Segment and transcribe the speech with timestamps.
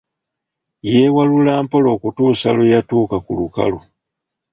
[0.91, 3.79] Yeewalula mpola okutuusa lwe yatuuka ku lukalu.